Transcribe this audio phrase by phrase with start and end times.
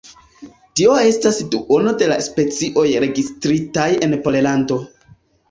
[0.79, 4.81] Tio estas duono de la specioj registritaj en Pollando.